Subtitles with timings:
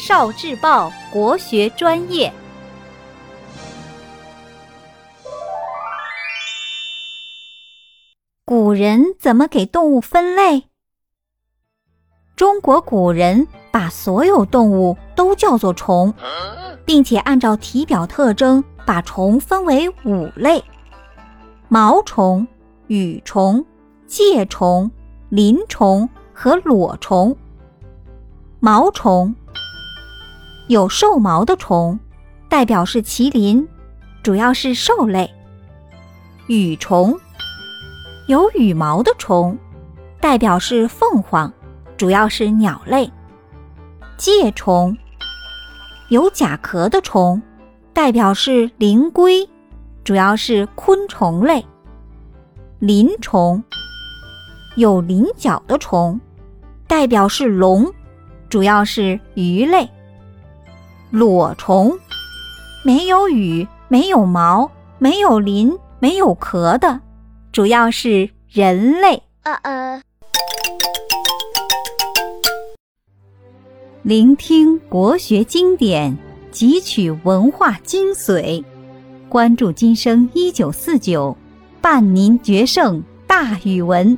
[0.00, 2.32] 少智报国学专业。
[8.46, 10.64] 古人怎么给动物分类？
[12.34, 16.14] 中国古人把所有动物都叫做虫，
[16.86, 20.64] 并且按照体表特征把虫分为五类：
[21.68, 22.48] 毛虫、
[22.86, 23.62] 羽虫、
[24.06, 24.90] 介虫、
[25.28, 27.36] 鳞虫和裸虫。
[28.62, 29.34] 毛虫
[30.70, 31.98] 有兽毛的虫，
[32.48, 33.66] 代表是麒麟，
[34.22, 35.28] 主要是兽类。
[36.46, 37.18] 羽虫
[38.28, 39.58] 有羽毛的虫，
[40.20, 41.52] 代表是凤凰，
[41.96, 43.10] 主要是鸟类。
[44.16, 44.96] 介虫
[46.08, 47.42] 有甲壳的虫，
[47.92, 49.44] 代表是灵龟，
[50.04, 51.66] 主要是昆虫类。
[52.78, 53.60] 鳞虫
[54.76, 56.20] 有鳞角的虫，
[56.86, 57.92] 代表是龙。
[58.48, 59.88] 主要是鱼类，
[61.10, 61.98] 裸虫
[62.84, 67.00] 没有羽、没有毛、没有鳞、没有壳的，
[67.50, 69.20] 主要是人类。
[69.42, 70.02] 呃呃，
[74.02, 76.16] 聆听国学经典，
[76.52, 78.62] 汲取文化精髓，
[79.28, 81.36] 关注今生一九四九，
[81.80, 84.16] 伴您决胜大语文。